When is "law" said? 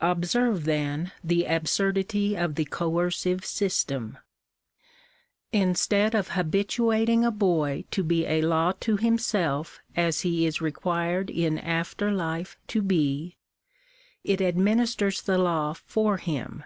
8.42-8.72, 15.38-15.72